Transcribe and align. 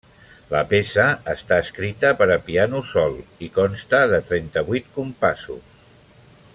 La 0.51 0.61
peça 0.69 1.03
està 1.33 1.59
escrita 1.65 2.11
per 2.21 2.27
a 2.35 2.37
piano 2.47 2.81
sol, 2.93 3.19
i 3.49 3.53
consta 3.59 4.01
de 4.15 4.23
trenta-vuit 4.31 4.91
compassos. 4.97 5.89